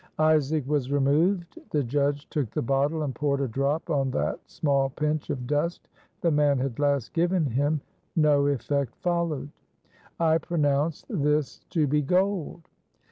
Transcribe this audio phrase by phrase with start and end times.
[0.17, 1.59] Isaac was removed.
[1.69, 5.87] The judge took the bottle and poured a drop on that small pinch of dust
[6.21, 7.81] the man had last given him.
[8.15, 9.49] No effect followed.
[10.19, 12.63] "I pronounce this to be gold."